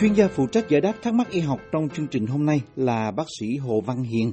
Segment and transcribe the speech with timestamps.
[0.00, 2.60] Chuyên gia phụ trách giải đáp thắc mắc y học trong chương trình hôm nay
[2.76, 4.32] là bác sĩ Hồ Văn Hiền,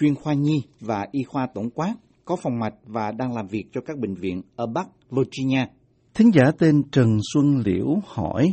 [0.00, 3.64] chuyên khoa nhi và y khoa tổng quát, có phòng mạch và đang làm việc
[3.72, 5.66] cho các bệnh viện ở Bắc Virginia.
[6.14, 8.52] Thính giả tên Trần Xuân Liễu hỏi,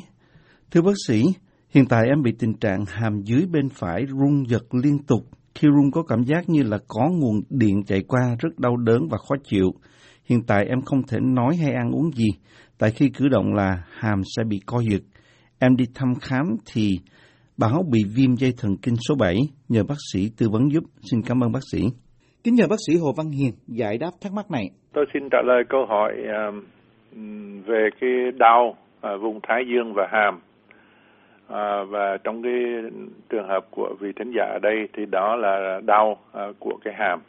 [0.71, 1.23] Thưa bác sĩ,
[1.70, 5.21] hiện tại em bị tình trạng hàm dưới bên phải rung giật liên tục.
[5.55, 9.07] Khi rung có cảm giác như là có nguồn điện chạy qua rất đau đớn
[9.12, 9.73] và khó chịu.
[10.25, 12.27] Hiện tại em không thể nói hay ăn uống gì,
[12.77, 15.02] tại khi cử động là hàm sẽ bị co giật.
[15.65, 16.85] Em đi thăm khám thì
[17.57, 19.35] báo bị viêm dây thần kinh số 7,
[19.69, 20.83] nhờ bác sĩ tư vấn giúp.
[21.11, 21.81] Xin cảm ơn bác sĩ.
[22.43, 24.65] Kính nhờ bác sĩ Hồ Văn Hiền giải đáp thắc mắc này.
[24.93, 26.55] Tôi xin trả lời câu hỏi uh,
[27.65, 30.39] về cái đau uh, vùng thái dương và hàm.
[31.47, 32.53] À, và trong cái
[33.29, 36.93] trường hợp của vị thính giả ở đây thì đó là đau à, của cái
[36.97, 37.19] hàm.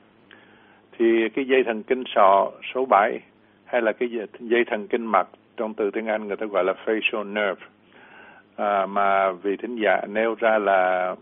[0.98, 3.20] Thì cái dây thần kinh sọ số 7
[3.64, 4.08] hay là cái
[4.40, 7.66] dây thần kinh mặt trong từ tiếng Anh người ta gọi là facial nerve
[8.56, 11.14] à, mà vị thính giả nêu ra là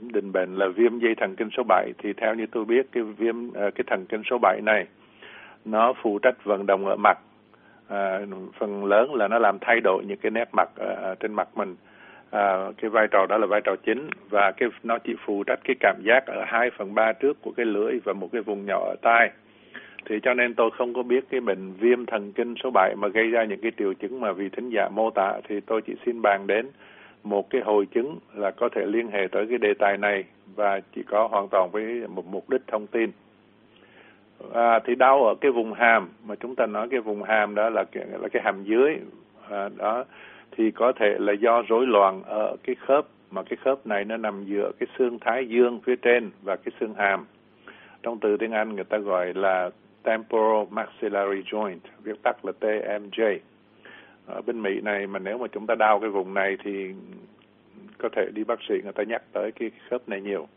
[0.00, 3.02] định bệnh là viêm dây thần kinh số 7 thì theo như tôi biết cái
[3.02, 4.86] viêm à, cái thần kinh số 7 này
[5.64, 7.18] nó phụ trách vận động ở mặt.
[7.88, 8.20] À,
[8.58, 11.76] phần lớn là nó làm thay đổi những cái nét mặt ở trên mặt mình.
[12.30, 15.60] À, cái vai trò đó là vai trò chính và cái nó chỉ phụ trách
[15.64, 18.66] cái cảm giác ở hai phần ba trước của cái lưỡi và một cái vùng
[18.66, 19.30] nhỏ ở tai
[20.04, 23.08] thì cho nên tôi không có biết cái bệnh viêm thần kinh số 7 mà
[23.08, 25.94] gây ra những cái triệu chứng mà vị thính giả mô tả thì tôi chỉ
[26.06, 26.66] xin bàn đến
[27.24, 30.80] một cái hội chứng là có thể liên hệ tới cái đề tài này và
[30.94, 33.10] chỉ có hoàn toàn với một mục đích thông tin.
[34.54, 37.70] À, thì đau ở cái vùng hàm mà chúng ta nói cái vùng hàm đó
[37.70, 38.96] là cái, là cái hàm dưới
[39.50, 40.04] à, đó
[40.56, 44.16] thì có thể là do rối loạn ở cái khớp mà cái khớp này nó
[44.16, 47.24] nằm giữa cái xương thái dương phía trên và cái xương hàm
[48.02, 49.70] trong từ tiếng Anh người ta gọi là
[50.02, 53.38] temporal maxillary joint, viết tắt là TMJ.
[54.26, 56.90] Ở bên Mỹ này mà nếu mà chúng ta đau cái vùng này thì
[57.98, 60.48] có thể đi bác sĩ người ta nhắc tới cái khớp này nhiều.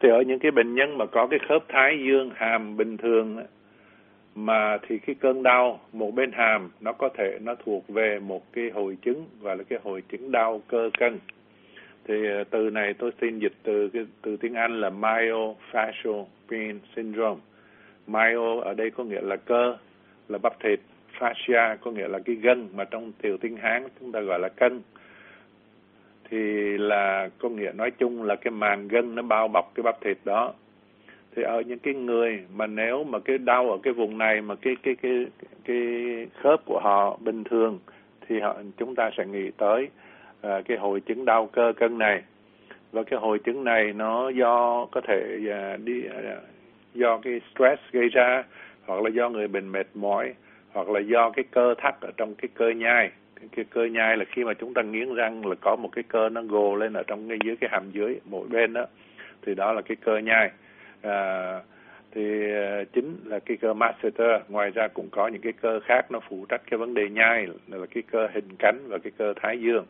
[0.00, 3.36] Thì ở những cái bệnh nhân mà có cái khớp thái dương hàm bình thường
[4.34, 8.52] mà thì cái cơn đau một bên hàm nó có thể nó thuộc về một
[8.52, 11.18] cái hội chứng gọi là cái hội chứng đau cơ cân
[12.04, 16.78] thì ờ, từ này tôi xin dịch từ cái từ tiếng Anh là myofascial pain
[16.96, 17.40] syndrome
[18.06, 19.76] myo ở đây có nghĩa là cơ
[20.28, 20.80] là bắp thịt.
[21.18, 24.48] Fascia có nghĩa là cái gân mà trong tiểu tiếng Hán chúng ta gọi là
[24.48, 24.80] cân.
[26.30, 26.38] Thì
[26.78, 30.16] là có nghĩa nói chung là cái màng gân nó bao bọc cái bắp thịt
[30.24, 30.52] đó.
[31.36, 34.54] Thì ở những cái người mà nếu mà cái đau ở cái vùng này mà
[34.54, 35.26] cái cái cái
[35.64, 35.78] cái
[36.42, 37.78] khớp của họ bình thường
[38.28, 39.88] thì họ chúng ta sẽ nghĩ tới
[40.46, 42.22] uh, cái hội chứng đau cơ cân này.
[42.92, 46.42] Và cái hội chứng này nó do có thể uh, đi uh,
[46.94, 48.44] do cái stress gây ra
[48.86, 50.34] hoặc là do người bệnh mệt mỏi
[50.72, 53.10] hoặc là do cái cơ thắt ở trong cái cơ nhai.
[53.36, 56.04] Cái, cái cơ nhai là khi mà chúng ta nghiến răng là có một cái
[56.08, 58.86] cơ nó gồ lên ở trong cái dưới cái hàm dưới mỗi bên đó.
[59.46, 60.50] Thì đó là cái cơ nhai.
[61.02, 61.60] À,
[62.14, 64.42] thì à, chính là cái cơ masseter.
[64.48, 67.46] Ngoài ra cũng có những cái cơ khác nó phụ trách cái vấn đề nhai
[67.68, 69.86] là cái cơ hình cánh và cái cơ thái dương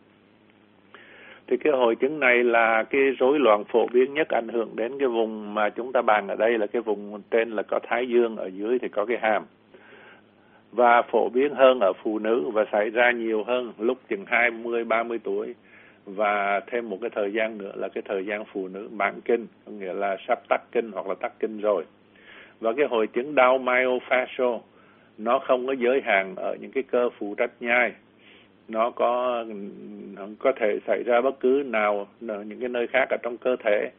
[1.47, 4.99] thì cái hội chứng này là cái rối loạn phổ biến nhất ảnh hưởng đến
[4.99, 8.09] cái vùng mà chúng ta bàn ở đây là cái vùng trên là có thái
[8.09, 9.43] dương, ở dưới thì có cái hàm.
[10.73, 14.85] Và phổ biến hơn ở phụ nữ và xảy ra nhiều hơn lúc chừng 20
[14.85, 15.55] 30 tuổi
[16.07, 19.47] và thêm một cái thời gian nữa là cái thời gian phụ nữ mãn kinh,
[19.67, 21.85] có nghĩa là sắp tắc kinh hoặc là tắc kinh rồi.
[22.61, 24.61] Và cái hội chứng đau myofascial,
[25.19, 27.93] nó không có giới hạn ở những cái cơ phụ trách nhai
[28.69, 29.45] nó có
[30.39, 33.91] có thể xảy ra bất cứ nào những cái nơi khác ở trong cơ thể.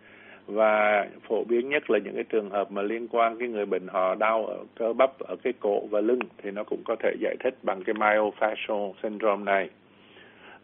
[0.48, 3.88] Và phổ biến nhất là những cái trường hợp mà liên quan cái người bệnh
[3.88, 7.16] họ đau ở cơ bắp ở cái cổ và lưng thì nó cũng có thể
[7.20, 9.70] giải thích bằng cái myofascial syndrome này.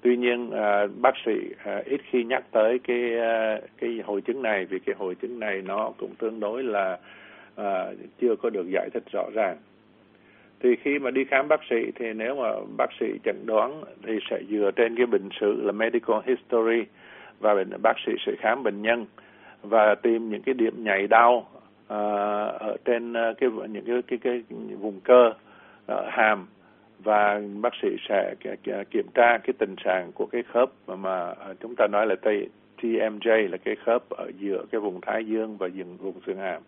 [0.01, 1.31] Tuy nhiên à, bác sĩ
[1.63, 5.39] à, ít khi nhắc tới cái à, cái hội chứng này vì cái hội chứng
[5.39, 6.97] này nó cũng tương đối là
[7.55, 7.85] à,
[8.21, 9.57] chưa có được giải thích rõ ràng
[10.59, 14.19] thì khi mà đi khám bác sĩ thì nếu mà bác sĩ chẩn đoán thì
[14.29, 16.83] sẽ dựa trên cái bệnh sử là medical history
[17.39, 19.05] và bệnh bác sĩ sẽ khám bệnh nhân
[19.61, 21.89] và tìm những cái điểm nhảy đau uh,
[22.59, 24.43] ở trên uh, cái những cái cái cái
[24.79, 25.33] vùng cơ
[25.91, 26.47] uh, hàm
[27.03, 28.35] và bác sĩ sẽ
[28.91, 32.15] kiểm tra cái tình trạng của cái khớp mà, mà chúng ta nói là
[32.81, 36.61] TMJ là cái khớp ở giữa cái vùng thái dương và vùng vùng xương hàm.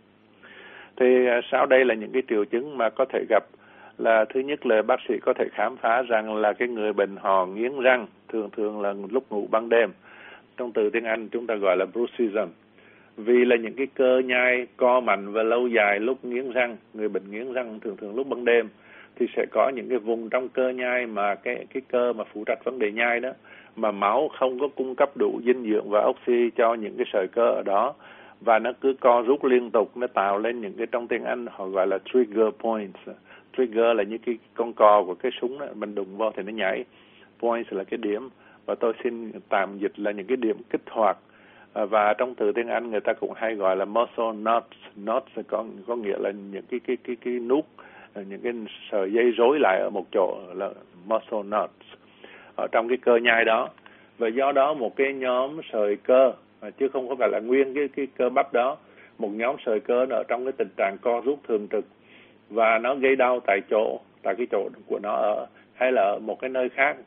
[0.95, 1.05] Thì
[1.51, 3.43] sau đây là những cái triệu chứng mà có thể gặp
[4.01, 7.15] là thứ nhất là bác sĩ có thể khám phá rằng là cái người bệnh
[7.17, 9.91] họ nghiến răng, thường thường là lúc ngủ ban đêm.
[10.57, 12.47] Trong từ tiếng Anh chúng ta gọi là bruxism
[13.17, 17.09] vì là những cái cơ nhai co mạnh và lâu dài lúc nghiến răng, người
[17.09, 18.69] bệnh nghiến răng thường thường lúc ban đêm,
[19.15, 22.43] thì sẽ có những cái vùng trong cơ nhai mà cái cái cơ mà phụ
[22.45, 23.29] trách vấn đề nhai đó,
[23.75, 27.27] mà máu không có cung cấp đủ dinh dưỡng và oxy cho những cái sợi
[27.27, 27.93] cơ ở đó
[28.41, 31.45] và nó cứ co rút liên tục, nó tạo lên những cái trong tiếng Anh
[31.51, 32.99] họ gọi là trigger points.
[33.57, 36.51] Trigger là những cái con cò của cái súng đó, mình đụng vô thì nó
[36.51, 36.83] nhảy.
[37.39, 38.29] Points là cái điểm.
[38.65, 41.17] Và tôi xin tạm dịch là những cái điểm kích hoạt.
[41.73, 45.65] Và trong từ tiếng Anh người ta cũng hay gọi là muscle knots knots có
[45.87, 47.65] có nghĩa là những cái cái cái cái nút,
[48.15, 48.53] những cái
[48.91, 50.69] sợi dây rối lại ở một chỗ là
[51.05, 51.73] muscle knots
[52.55, 53.69] ở trong cái cơ nhai đó.
[54.17, 57.73] Và do đó một cái nhóm sợi cơ Ờ, chứ không có phải là nguyên
[57.73, 58.77] cái cái cơ bắp đó.
[59.17, 61.85] Một nhóm sợi cơ ở trong cái tình trạng co rút thường trực
[62.49, 66.19] và nó gây đau tại chỗ, tại cái chỗ của nó ở, hay là ở
[66.19, 66.97] một cái nơi khác.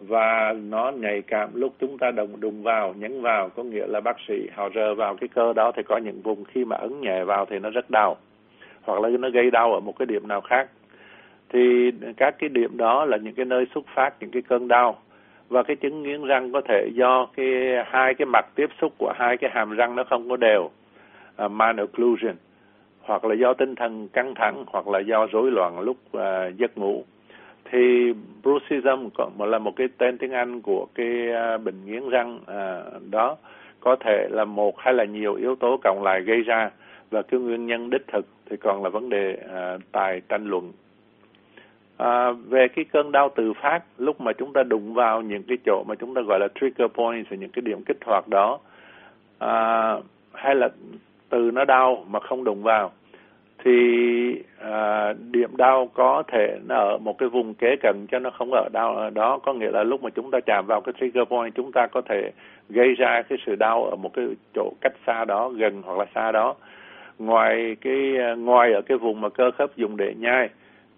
[0.00, 4.00] Và nó nhạy cảm lúc chúng ta đồng đụng vào, nhấn vào, có nghĩa là
[4.00, 7.00] bác sĩ họ rờ vào cái cơ đó thì có những vùng khi mà ấn
[7.00, 8.16] nhẹ vào thì nó rất đau,
[8.82, 10.68] hoặc là nó gây đau ở một cái điểm nào khác.
[11.48, 14.98] Thì các cái điểm đó là những cái nơi xuất phát, những cái cơn đau
[15.48, 17.46] và cái chứng nghiến răng có thể do cái
[17.86, 20.70] hai cái mặt tiếp xúc của hai cái hàm răng nó không có đều
[21.36, 22.34] à, uh, malocclusion
[23.00, 26.78] hoặc là do tinh thần căng thẳng hoặc là do rối loạn lúc uh, giấc
[26.78, 27.04] ngủ.
[27.70, 28.12] Thì
[28.42, 29.08] bruxism
[29.38, 33.36] là một cái tên tiếng Anh của cái uh, bệnh nghiến răng uh, đó
[33.80, 36.70] có thể là một hay là nhiều yếu tố cộng lại gây ra.
[37.10, 40.72] Và cái nguyên nhân đích thực thì còn là vấn đề uh, tài tranh luận.
[41.98, 45.58] À, về cái cơn đau tự phát lúc mà chúng ta đụng vào những cái
[45.66, 48.58] chỗ mà chúng ta gọi là trigger points những cái điểm kích hoạt đó
[49.38, 49.94] à,
[50.32, 50.68] hay là
[51.28, 52.90] từ nó đau mà không đụng vào
[53.64, 58.30] thì à, điểm đau có thể nó ở một cái vùng kế cận cho nó
[58.30, 59.38] không ở đau ở đó.
[59.38, 62.00] Có nghĩa là lúc mà chúng ta chạm vào cái trigger point chúng ta có
[62.08, 62.30] thể
[62.68, 64.24] gây ra cái sự đau ở một cái
[64.54, 66.54] chỗ cách xa đó gần hoặc là xa đó.
[67.18, 70.48] Ngoài cái à, ngoài ở cái vùng mà cơ khớp dùng để nhai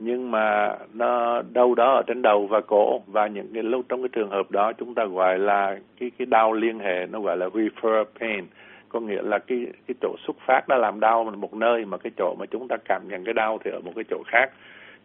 [0.01, 4.03] nhưng mà nó đâu đó ở trên đầu và cổ và những cái lúc trong
[4.03, 7.37] cái trường hợp đó chúng ta gọi là cái cái đau liên hệ, nó gọi
[7.37, 8.45] là refer pain.
[8.89, 12.11] Có nghĩa là cái cái chỗ xuất phát nó làm đau một nơi mà cái
[12.17, 14.51] chỗ mà chúng ta cảm nhận cái đau thì ở một cái chỗ khác.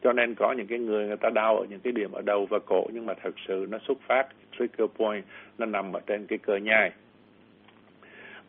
[0.03, 2.45] Cho nên có những cái người người ta đau ở những cái điểm ở đầu
[2.49, 4.27] và cổ nhưng mà thật sự nó xuất phát
[4.59, 5.23] trigger point,
[5.57, 6.91] nó nằm ở trên cái cơ nhai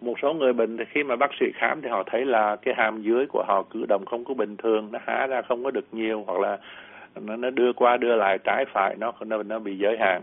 [0.01, 2.75] một số người bệnh thì khi mà bác sĩ khám thì họ thấy là cái
[2.75, 5.71] hàm dưới của họ cử động không có bình thường nó há ra không có
[5.71, 6.59] được nhiều hoặc là
[7.21, 10.23] nó, nó đưa qua đưa lại trái phải nó nó nó bị giới hạn.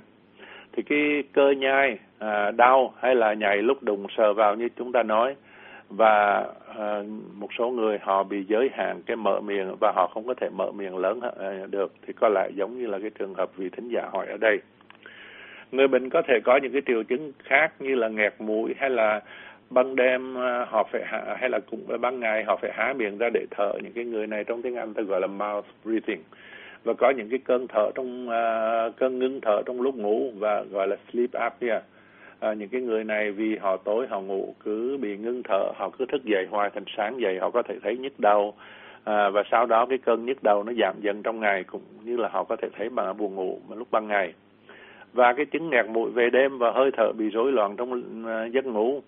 [0.71, 4.91] Thì cái cơ nhai à, đau hay là nhảy lúc đụng sờ vào như chúng
[4.91, 5.35] ta nói
[5.89, 6.45] và
[6.77, 7.03] à,
[7.33, 10.49] một số người họ bị giới hạn cái mở miệng và họ không có thể
[10.49, 13.69] mở miệng lớn à, được thì có lại giống như là cái trường hợp vị
[13.69, 14.59] thính giả hỏi ở đây.
[15.71, 18.89] Người bệnh có thể có những cái triệu chứng khác như là nghẹt mũi hay
[18.89, 19.21] là
[19.69, 23.17] ban đêm à, họ phải hạ, hay là cũng ban ngày họ phải há miệng
[23.17, 23.73] ra để thở.
[23.83, 26.23] Những cái người này trong tiếng Anh ta gọi là mouth breathing.
[26.83, 30.63] Và có những cái cơn thở trong uh, cơn ngưng thở trong lúc ngủ và
[30.63, 31.81] gọi là sleep apnea.
[32.39, 35.89] À, những cái người này vì họ tối họ ngủ cứ bị ngưng thở họ
[35.89, 38.53] cứ thức dậy hoài thành sáng dậy họ có thể thấy nhức đầu.
[39.03, 42.17] À, và sau đó cái cơn nhức đầu nó giảm dần trong ngày cũng như
[42.17, 44.33] là họ có thể thấy bằng buồn ngủ mà lúc ban ngày.
[45.13, 48.51] Và cái chứng nghẹt mũi về đêm và hơi thở bị rối loạn trong uh,
[48.51, 49.01] giấc ngủ.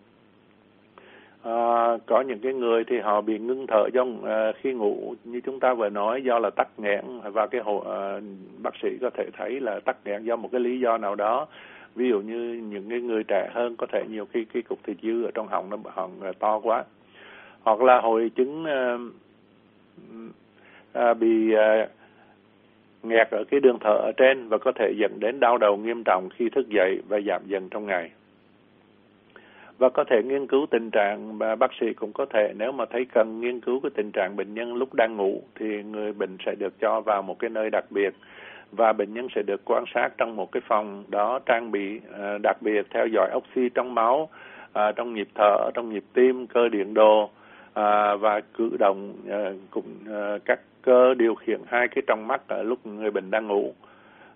[1.46, 5.16] À, có những cái người thì họ bị ngưng thở do à, khi ngủ.
[5.24, 7.02] Như chúng ta vừa nói do là tắc nghẽn
[7.34, 8.20] và cái hộ à,
[8.64, 11.48] bác sĩ có thể thấy là tắc nghẽn do một cái lý do nào đó.
[11.96, 14.98] Ví dụ như những cái người trẻ hơn có thể nhiều khi cái cục thịt
[15.02, 16.84] dư ở trong họng nó họng à, to quá.
[17.64, 18.98] Hoặc là hội chứng à,
[20.94, 21.88] à, bị à,
[23.04, 26.04] nghẹt ở cái đường thở ở trên và có thể dẫn đến đau đầu nghiêm
[26.06, 28.12] trọng khi thức dậy và giảm dần trong ngày
[29.78, 32.86] và có thể nghiên cứu tình trạng và bác sĩ cũng có thể, nếu mà
[32.86, 36.38] thấy cần nghiên cứu cái tình trạng bệnh nhân lúc đang ngủ, thì người bệnh
[36.46, 38.14] sẽ được cho vào một cái nơi đặc biệt.
[38.72, 42.38] Và bệnh nhân sẽ được quan sát trong một cái phòng đó trang bị à,
[42.44, 44.30] đặc biệt theo dõi oxy trong máu
[44.74, 47.30] à, trong nhịp thở, trong nhịp tim, cơ điện đồ
[47.74, 49.14] à, và cử động
[49.72, 49.86] cũng
[50.46, 53.74] các cơ điều khiển hai cái trong mắt ở lúc người bệnh đang ngủ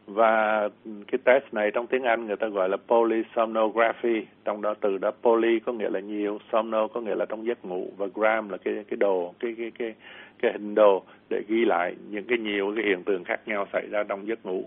[0.09, 4.25] và cái test này trong tiếng Anh người ta gọi là polysomnography.
[4.45, 7.65] Trong đó từ đó poly có nghĩa là nhiều somno có nghĩa là trong giấc
[7.65, 9.93] ngủ và gram là cái cái đồ cái cái cái
[10.41, 13.87] cái hình đồ để ghi lại những cái nhiều cái hiện tượng khác nhau xảy
[13.91, 14.63] ra trong giấc ngủ.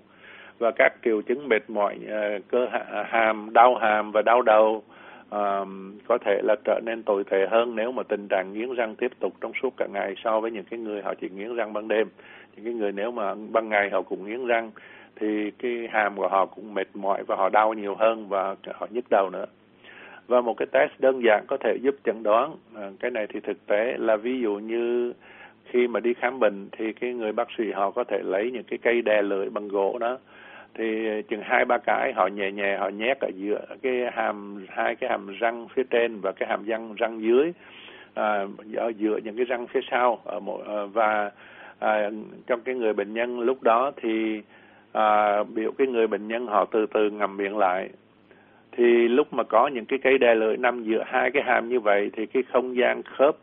[0.59, 2.69] Và các triệu chứng mệt mỏi ờ, cơ
[3.07, 4.83] hàm đau hàm và đau đầu
[5.31, 8.97] um, có thể là trở nên tồi tệ hơn nếu mà tình trạng nghiến răng
[8.97, 11.73] tiếp tục trong suốt cả ngày so với những cái người họ chỉ nghiến răng
[11.73, 12.09] ban đêm.
[12.57, 14.71] Những cái người nếu mà ban ngày họ cũng nghiến răng
[15.17, 18.87] thì cái hàm của họ cũng mệt mỏi và họ đau nhiều hơn và họ
[18.91, 19.47] nhức đầu nữa.
[20.27, 23.41] Và một cái test đơn giản có thể giúp chẩn đoán à, cái này thì
[23.41, 25.13] thực tế là ví dụ như
[25.65, 28.65] khi mà đi khám bệnh thì cái người bác sĩ họ có thể lấy những
[28.65, 30.19] cái cây đè lưỡi bằng gỗ đó.
[30.75, 34.97] Thì chừng hai ba cái họ nhẹ nhẹ họ nhét ở giữa cái hàm hai
[34.97, 37.53] cái hàm răng phía trên và cái hàm răng răng dưới
[38.15, 41.31] à, ở giữa những cái răng phía sau ở một à, và
[41.79, 42.11] à,
[42.47, 44.43] trong cái người bệnh nhân lúc đó thì
[44.93, 47.89] à, biểu cái người bệnh nhân họ từ từ ngầm miệng lại.
[48.73, 51.81] Thì lúc mà có những cái cây đè lưỡi nằm giữa hai cái hàm như
[51.81, 53.37] vậy thì cái không gian khớp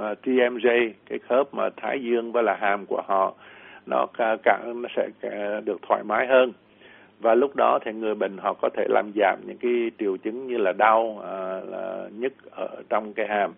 [0.00, 3.34] à, uh, TMJ cái khớp mà thái dương và là hàm của họ
[3.86, 4.06] nó
[4.42, 6.52] cả nó sẽ à, được thoải mái hơn.
[7.20, 10.46] Và lúc đó thì người bệnh họ có thể làm giảm những cái triệu chứng
[10.46, 13.52] như là đau à, là nhức ở trong cái hàm.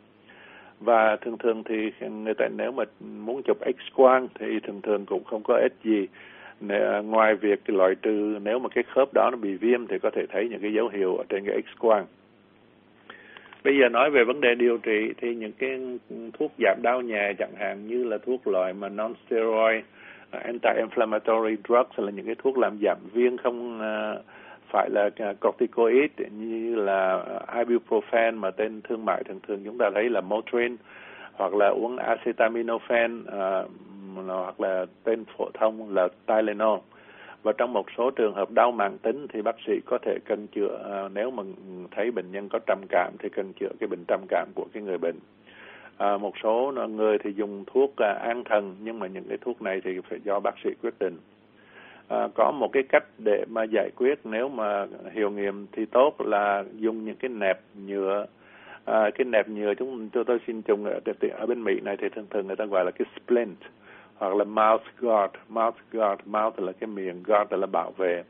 [0.80, 5.06] Và thường thường thì người ta nếu mà muốn chụp x quang thì thường thường
[5.06, 6.06] cũng không có ích gì
[7.04, 10.26] ngoài việc loại trừ, nếu mà cái khớp đó nó bị viêm thì có thể
[10.32, 12.06] thấy những cái dấu hiệu ở trên cái x quang.
[13.64, 15.80] Bây giờ nói về vấn đề điều trị thì những cái
[16.38, 19.84] thuốc giảm đau nhẹ chẳng hạn như là thuốc loại mà non steroid
[20.30, 24.14] anti-inflammatory drugs là những cái thuốc làm giảm viêm không à,
[24.72, 29.90] phải là à, corticoid như là ibuprofen mà tên thương mại thường thường chúng ta
[29.94, 30.76] thấy là Motrin
[31.32, 33.62] hoặc là uống acetaminophen à,
[34.28, 36.78] là hoặc là tên phổ thông là Tylenol.
[37.42, 40.46] Và trong một số trường hợp đau mạng tính thì bác sĩ có thể cần
[40.46, 41.42] chữa à, nếu mà
[41.90, 44.82] thấy bệnh nhân có trầm cảm thì cần chữa cái bệnh trầm cảm của cái
[44.82, 45.16] người bệnh.
[45.96, 49.62] À, một số người thì dùng thuốc à, an thần nhưng mà những cái thuốc
[49.62, 51.18] này thì phải do bác sĩ quyết định.
[52.08, 56.14] À, có một cái cách để mà giải quyết nếu mà hiệu nghiệm thì tốt
[56.18, 58.26] là dùng những cái nẹp nhựa.
[58.84, 61.00] À, cái nẹp nhựa chúng tôi tôi xin dùng ở,
[61.38, 63.58] ở bên Mỹ này thì thường thường người ta gọi là cái splint
[64.18, 65.32] hoặc là mouth guard.
[65.48, 68.22] Mouth guard mouth là cái miệng guard là bảo vệ.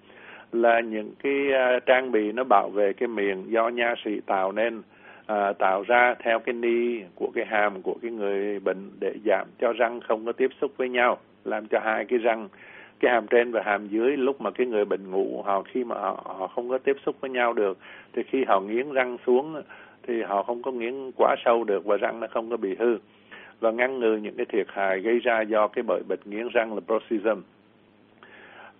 [0.52, 4.52] Là những cái uh, trang bị nó bảo vệ cái miệng do nha sĩ tạo
[4.52, 4.82] nên
[5.26, 9.46] à, tạo ra theo cái ni của cái hàm của cái người bệnh để giảm
[9.58, 12.48] cho răng không có tiếp xúc với nhau làm cho hai cái răng
[13.00, 15.94] cái hàm trên và hàm dưới lúc mà cái người bệnh ngủ họ khi mà
[15.94, 17.78] họ, họ không có tiếp xúc với nhau được
[18.12, 19.62] thì khi họ nghiến răng xuống
[20.02, 22.98] thì họ không có nghiến quá sâu được và răng nó không có bị hư
[23.60, 26.74] và ngăn ngừa những cái thiệt hại gây ra do cái bởi bệnh nghiến răng
[26.74, 27.40] là bruxism.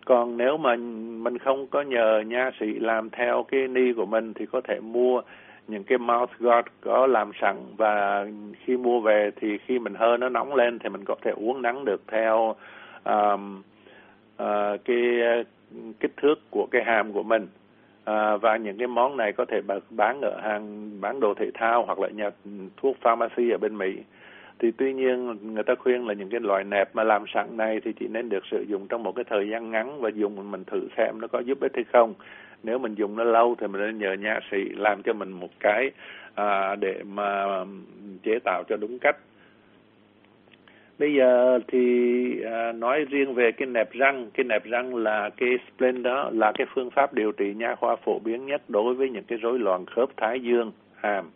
[0.04, 0.76] Còn nếu mà
[1.22, 4.80] mình không có nhờ nha sĩ làm theo cái ni của mình thì có thể
[4.80, 5.22] mua
[5.68, 8.26] những cái mouth guard có làm sẵn và
[8.64, 11.62] khi mua về thì khi mình hơi nó nóng lên thì mình có thể uống
[11.62, 12.54] nắng được theo
[13.04, 13.62] um,
[14.42, 14.98] uh, cái
[16.00, 17.46] kích thước của cái hàm của mình.
[18.04, 21.84] À, và những cái món này có thể bán ở hàng bán đồ thể thao
[21.84, 22.30] hoặc là nhà
[22.76, 23.96] thuốc pharmacy ở bên Mỹ
[24.58, 27.80] thì tuy nhiên người ta khuyên là những cái loại nẹp mà làm sẵn này
[27.84, 30.64] thì chỉ nên được sử dụng trong một cái thời gian ngắn và dùng mình
[30.64, 32.14] thử xem nó có giúp ích hay không.
[32.62, 35.50] Nếu mình dùng nó lâu thì mình nên nhờ nha sĩ làm cho mình một
[35.60, 35.90] cái
[36.34, 37.44] à, để mà
[38.22, 39.16] chế tạo cho đúng cách.
[40.98, 44.30] Bây giờ thì à, nói riêng về cái nẹp răng.
[44.34, 47.96] Cái nẹp răng là cái splint đó là cái phương pháp điều trị nha khoa
[47.96, 51.30] phổ biến nhất đối với những cái rối loạn khớp thái dương hàm.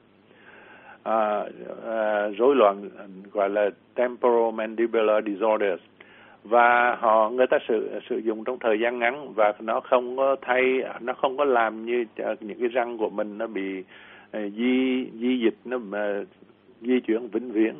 [1.03, 1.45] À,
[1.87, 2.89] à, rối loạn
[3.33, 5.83] gọi là temporomandibular disorders.
[6.45, 10.37] Và họ người ta sử sử dụng trong thời gian ngắn và nó không có
[10.43, 12.05] thay nó không có làm như
[12.41, 15.79] những cái răng của mình nó bị uh, di di dịch nó
[16.81, 17.75] di chuyển vĩnh viễn.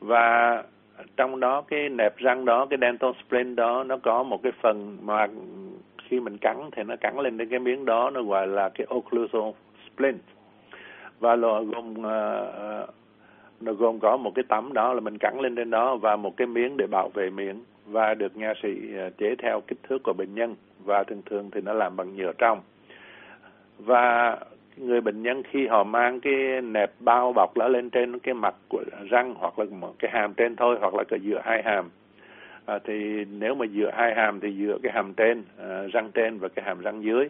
[0.00, 0.62] Và
[1.16, 4.96] trong đó cái nẹp răng đó cái dental splint đó nó có một cái phần
[5.02, 5.26] mà
[6.02, 8.86] khi mình cắn thì nó cắn lên đến cái miếng đó nó gọi là cái
[8.94, 9.50] occlusal
[9.86, 10.18] splint
[11.20, 12.94] và nó gồm uh,
[13.60, 16.36] nó gồm có một cái tấm đó là mình cắn lên trên đó và một
[16.36, 17.64] cái miếng để bảo vệ miệng.
[17.86, 20.54] Và được nha sĩ ờ, chế theo kích thước của bệnh nhân.
[20.84, 22.60] Và thường thường thì nó làm bằng nhựa trong.
[23.78, 24.36] Và
[24.76, 28.54] người bệnh nhân khi họ mang cái nẹp bao bọc đó lên trên cái mặt
[28.68, 31.90] của răng hoặc là một cái hàm trên thôi hoặc là cái giữa hai hàm.
[32.66, 36.38] À, thì nếu mà giữa hai hàm thì giữa cái hàm trên à, răng trên
[36.38, 37.28] và cái hàm răng dưới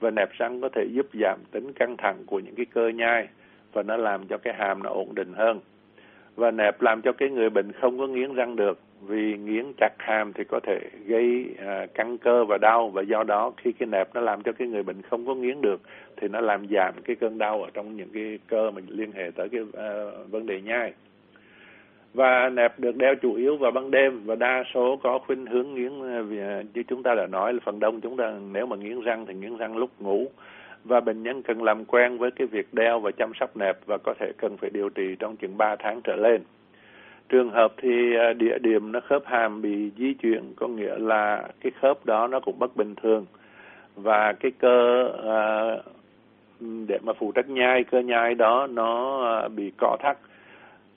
[0.00, 3.28] và nẹp răng có thể giúp giảm tính căng thẳng của những cái cơ nhai
[3.72, 5.60] và nó làm cho cái hàm nó ổn định hơn.
[6.36, 9.90] Và nẹp làm cho cái người bệnh không có nghiến răng được vì nghiến chặt
[9.98, 12.88] hàm thì có thể gây à, căng cơ và đau.
[12.88, 15.60] Và do đó khi cái nẹp nó làm cho cái người bệnh không có nghiến
[15.60, 15.80] được
[16.16, 19.30] thì nó làm giảm cái cơn đau ở trong những cái cơ mình liên hệ
[19.36, 19.88] tới cái à,
[20.30, 20.92] vấn đề nhai
[22.16, 24.20] và nẹp được đeo chủ yếu vào ban đêm.
[24.24, 25.92] Và đa số có khuynh hướng nghiến
[26.40, 29.26] à, như chúng ta đã nói là phần đông chúng ta nếu mà nghiến răng
[29.26, 30.26] thì nghiến răng lúc ngủ.
[30.84, 33.98] Và bệnh nhân cần làm quen với cái việc đeo và chăm sóc nẹp và
[33.98, 36.40] có thể cần phải điều trị trong chừng 3 tháng trở lên.
[37.28, 41.48] Trường hợp thì à, địa điểm nó khớp hàm bị di chuyển, có nghĩa là
[41.60, 43.26] cái khớp đó nó cũng bất bình thường.
[43.96, 45.40] Và cái cơ à,
[46.60, 50.18] để mà phụ trách nhai, cơ nhai đó nó bị cọ thắt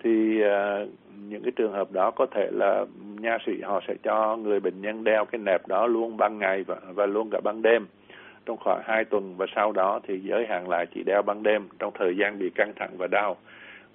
[0.04, 0.90] thì uh,
[1.30, 2.86] những cái trường hợp đó có thể là
[3.22, 6.64] nha sĩ họ sẽ cho người bệnh nhân đeo cái nẹp đó luôn ban ngày
[6.64, 7.86] và và luôn cả ban đêm.
[8.46, 11.68] Trong khoảng 2 tuần và sau đó thì giới hạn lại chỉ đeo ban đêm
[11.80, 13.38] trong thời gian bị căng thẳng và đau.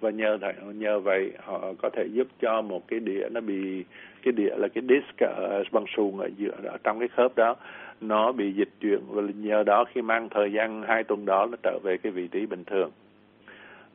[0.01, 0.39] Và nhờ
[0.75, 3.85] nhờ vậy họ có thể giúp cho một cái đĩa nó bị
[4.23, 7.57] cái đĩa là cái disc ở bằng sùn ở giữa ở trong cái khớp đó
[8.01, 11.57] nó bị dịch chuyển và nhờ đó khi mang thời gian hai tuần đó nó
[11.63, 12.91] trở về cái vị trí bình thường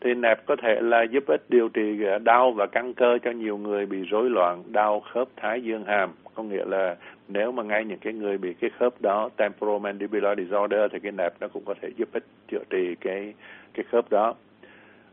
[0.02, 3.32] thì nẹp có thể là giúp ích điều trị à, đau và căng cơ cho
[3.32, 6.10] nhiều người bị rối loạn đau khớp thái dương hàm.
[6.36, 6.96] Có nghĩa là
[7.28, 11.34] nếu mà ngay những cái người bị cái khớp đó temporomandibular disorder thì cái nẹp
[11.40, 13.34] nó cũng có thể giúp ích chữa trị cái
[13.74, 14.36] cái khớp đó.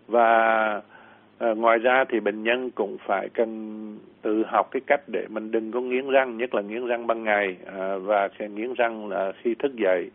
[0.09, 0.37] Và
[1.39, 5.51] à, ngoài ra thì bệnh nhân cũng phải cần tự học cái cách để mình
[5.51, 9.33] đừng có nghiến răng nhất là nghiến răng ban ngày à, và nghiến răng là
[9.43, 10.11] khi thức dậy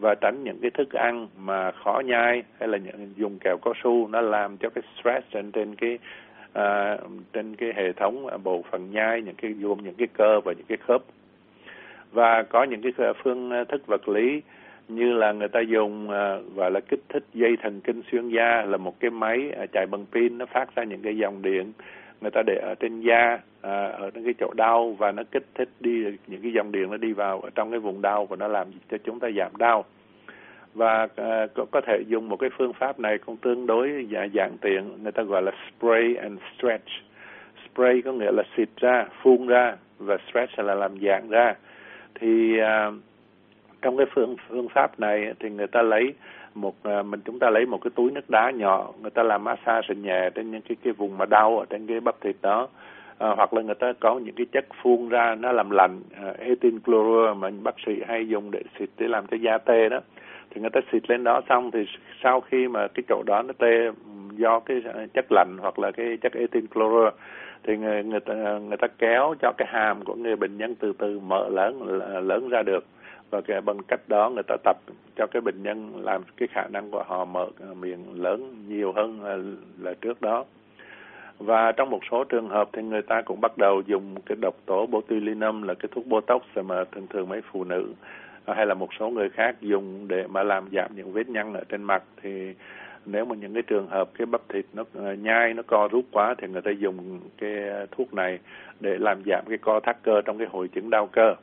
[0.00, 3.74] và tránh những cái thức ăn mà khó nhai hay là những dùng kẹo cao
[3.84, 5.98] su nó làm cho cái stress trên trên cái
[6.52, 6.96] à,
[7.32, 10.66] trên cái hệ thống bộ phận nhai những cái gồm những cái cơ và những
[10.68, 11.02] cái khớp.
[12.12, 12.92] Và có những cái
[13.22, 14.42] phương thức vật lý
[14.88, 18.62] như là người ta dùng uh, gọi là kích thích dây thần kinh xuyên da
[18.62, 21.72] là một cái máy à, chạy bằng pin nó phát ra những cái dòng điện
[22.20, 25.46] người ta để ở trên da à, ở những cái chỗ đau và nó kích
[25.54, 28.36] thích đi những cái dòng điện nó đi vào ở trong cái vùng đau và
[28.36, 29.84] nó làm cho chúng ta giảm đau.
[30.74, 34.56] Và à, có, có thể dùng một cái phương pháp này cũng tương đối dạng
[34.60, 36.88] tiện người ta gọi là spray and stretch.
[37.70, 41.54] Spray có nghĩa là xịt ra phun ra và stretch là làm dạng ra.
[42.14, 42.90] Thì à,
[43.82, 46.14] trong cái phương phương pháp này thì người ta lấy
[46.54, 49.44] một à, mình chúng ta lấy một cái túi nước đá nhỏ người ta làm
[49.44, 52.68] massage nhẹ trên những cái cái vùng mà đau ở trên cái bắp thịt đó.
[53.18, 56.38] À, hoặc là người ta có những cái chất phun ra nó làm lạnh uh,
[56.38, 60.00] ethyl chlorua mà bác sĩ hay dùng để xịt để làm cho da tê đó.
[60.50, 61.86] Thì người ta xịt lên đó xong thì
[62.22, 63.90] sau khi mà cái chỗ đó nó tê
[64.36, 67.10] do cái à, chất lạnh hoặc là cái chất ethyl chlorua
[67.64, 68.34] thì người người ta
[68.68, 72.48] người ta kéo cho cái hàm của người bệnh nhân từ từ mở lớn lớn
[72.48, 72.84] ra được
[73.30, 74.76] và cái bằng cách đó người ta tập
[75.16, 77.46] cho cái bệnh nhân làm cái khả năng của họ mở
[77.80, 79.38] miệng lớn nhiều hơn là,
[79.78, 80.44] là trước đó.
[81.38, 84.54] Và trong một số trường hợp thì người ta cũng bắt đầu dùng cái độc
[84.66, 87.92] tố botulinum là cái thuốc botox mà thường thường mấy phụ nữ
[88.46, 91.64] hay là một số người khác dùng để mà làm giảm những vết nhăn ở
[91.68, 92.02] trên mặt.
[92.22, 92.54] Thì
[93.06, 96.04] nếu mà những cái trường hợp cái bắp thịt nó ờ, nhai nó co rút
[96.12, 97.52] quá thì người ta dùng cái
[97.90, 98.38] thuốc này
[98.80, 101.34] để làm giảm cái co thắt cơ trong cái hội chứng đau cơ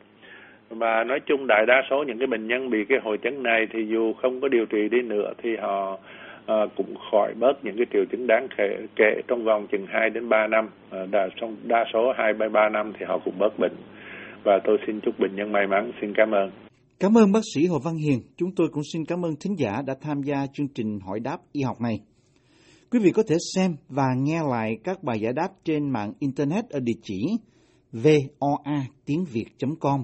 [0.69, 3.67] và nói chung đại đa số những cái bệnh nhân bị cái hội chứng này
[3.73, 5.97] thì dù không có điều trị đi nữa thì họ
[6.45, 10.09] à, cũng khỏi bớt những cái triệu chứng đáng kể, kể trong vòng chừng 2
[10.09, 13.59] đến 3 năm à, đa, trong đa số 2 3 năm thì họ cũng bớt
[13.59, 13.75] bệnh
[14.43, 16.51] và tôi xin chúc bệnh nhân may mắn xin cảm ơn
[16.99, 18.19] Cảm ơn bác sĩ Hồ Văn Hiền.
[18.37, 21.37] Chúng tôi cũng xin cảm ơn thính giả đã tham gia chương trình hỏi đáp
[21.51, 21.99] y học này.
[22.91, 26.69] Quý vị có thể xem và nghe lại các bài giải đáp trên mạng Internet
[26.69, 27.37] ở địa chỉ
[27.91, 30.03] voa tiếng việt.com.